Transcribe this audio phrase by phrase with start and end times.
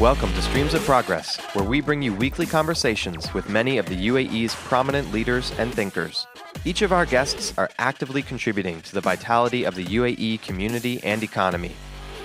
[0.00, 4.08] Welcome to Streams of Progress, where we bring you weekly conversations with many of the
[4.08, 6.26] UAE's prominent leaders and thinkers.
[6.64, 11.22] Each of our guests are actively contributing to the vitality of the UAE community and
[11.22, 11.76] economy.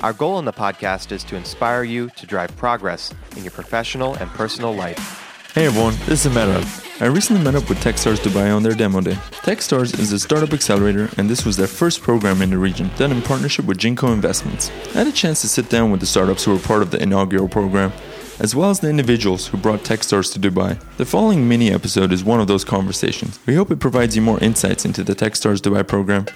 [0.00, 4.14] Our goal in the podcast is to inspire you to drive progress in your professional
[4.14, 5.29] and personal life.
[5.52, 7.02] Hey everyone, this is Merab.
[7.02, 9.14] I recently met up with Techstars Dubai on their demo day.
[9.42, 13.10] Techstars is a startup accelerator, and this was their first program in the region, done
[13.10, 14.70] in partnership with Jinko Investments.
[14.94, 17.02] I had a chance to sit down with the startups who were part of the
[17.02, 17.92] inaugural program,
[18.38, 20.80] as well as the individuals who brought Techstars to Dubai.
[20.98, 23.40] The following mini episode is one of those conversations.
[23.44, 26.26] We hope it provides you more insights into the Techstars Dubai program.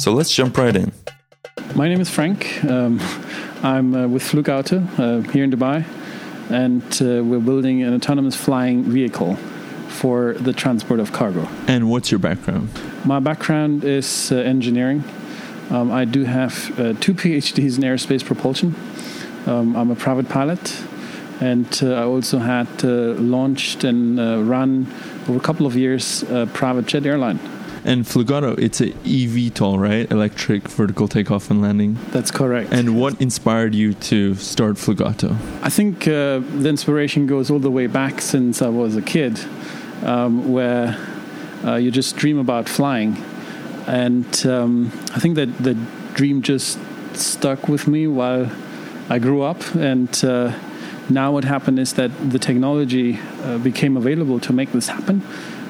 [0.00, 0.90] So let's jump right in.
[1.76, 2.64] My name is Frank.
[2.64, 2.98] Um,
[3.62, 5.84] I'm uh, with Flugauto uh, here in Dubai,
[6.50, 9.36] and uh, we're building an autonomous flying vehicle
[9.88, 11.48] for the transport of cargo.
[11.66, 12.68] And what's your background?
[13.04, 15.04] My background is uh, engineering.
[15.70, 18.74] Um, I do have uh, two PhDs in aerospace propulsion.
[19.46, 20.82] Um, I'm a private pilot,
[21.40, 24.18] and uh, I also had launched and
[24.48, 24.86] run
[25.28, 27.40] over a couple of years a private jet airline.
[27.84, 30.10] And Flugauto, it's a eVTOL, right?
[30.10, 31.98] Electric vertical takeoff and landing.
[32.10, 32.72] That's correct.
[32.72, 35.36] And what inspired you to start Flugauto?
[35.62, 39.38] I think uh, the inspiration goes all the way back since I was a kid,
[40.02, 40.96] um, where
[41.64, 43.16] uh, you just dream about flying.
[43.86, 45.74] And um, I think that the
[46.14, 46.78] dream just
[47.14, 48.50] stuck with me while
[49.08, 49.62] I grew up.
[49.74, 50.52] And uh,
[51.08, 55.22] now what happened is that the technology uh, became available to make this happen.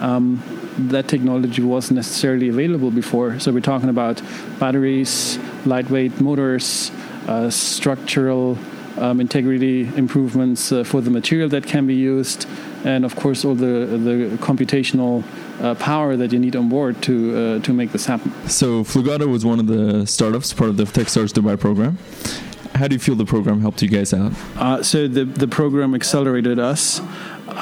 [0.00, 0.42] Um,
[0.78, 3.38] that technology wasn't necessarily available before.
[3.40, 4.22] So we're talking about
[4.58, 6.90] batteries, lightweight motors,
[7.26, 8.56] uh, structural
[8.96, 12.46] um, integrity improvements uh, for the material that can be used,
[12.84, 15.22] and of course all the the computational
[15.60, 18.32] uh, power that you need on board to uh, to make this happen.
[18.48, 21.98] So Flugauto was one of the startups part of the TechStars Dubai program.
[22.74, 24.32] How do you feel the program helped you guys out?
[24.56, 27.00] Uh, so the the program accelerated us.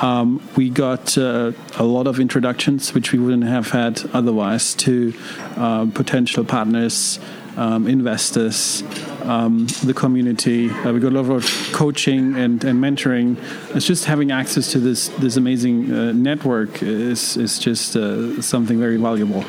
[0.03, 5.15] Um, we got uh, a lot of introductions, which we wouldn't have had otherwise, to
[5.57, 7.19] uh, potential partners,
[7.57, 8.83] um, investors,
[9.23, 10.71] um, the community.
[10.71, 13.39] Uh, we got a lot of coaching and, and, mentoring.
[13.75, 18.79] It's just having access to this this amazing uh, network is is just uh, something
[18.79, 19.45] very valuable.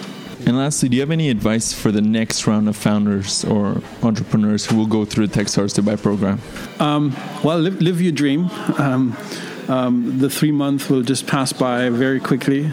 [0.45, 4.65] And lastly, do you have any advice for the next round of founders or entrepreneurs
[4.65, 6.39] who will go through the TechStars Dubai program?
[6.79, 8.49] Um, well, live, live, your dream.
[8.77, 9.17] Um,
[9.67, 12.71] um, the three months will just pass by very quickly.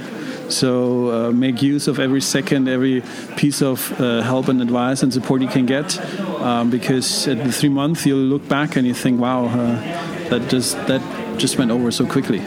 [0.49, 3.03] So uh, make use of every second, every
[3.37, 5.99] piece of uh, help and advice and support you can get,
[6.41, 10.49] um, because at the three months you'll look back and you think, "Wow, uh, that
[10.51, 11.01] just that
[11.39, 12.41] just went over so quickly."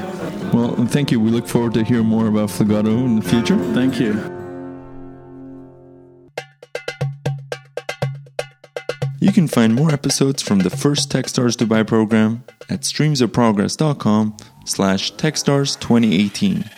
[0.54, 1.20] Well, thank you.
[1.20, 3.58] We look forward to hear more about Flugauto in the future.
[3.74, 4.37] Thank you.
[9.20, 16.70] You can find more episodes from the first Techstars Dubai program at streamsofprogress.com slash techstars2018.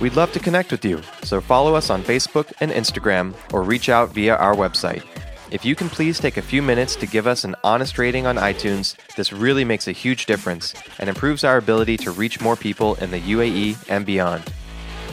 [0.00, 3.88] We'd love to connect with you, so follow us on Facebook and Instagram or reach
[3.88, 5.04] out via our website.
[5.50, 8.36] If you can please take a few minutes to give us an honest rating on
[8.36, 12.94] iTunes, this really makes a huge difference and improves our ability to reach more people
[12.96, 14.50] in the UAE and beyond.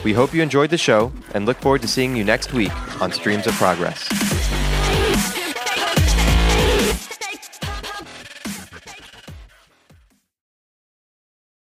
[0.02, 2.72] We hope you enjoyed the show and look forward to seeing you next week
[3.02, 4.29] on Streams of Progress.